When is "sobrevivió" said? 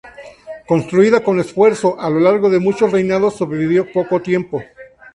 3.35-3.85